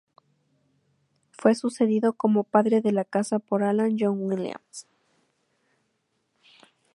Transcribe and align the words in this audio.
Fue 1.29 1.53
sucedido 1.53 2.13
como 2.13 2.43
padre 2.43 2.81
de 2.81 2.91
la 2.91 3.05
casa 3.05 3.37
por 3.37 3.61
Alan 3.61 3.95
John 3.99 4.15
Williams. 4.23 4.87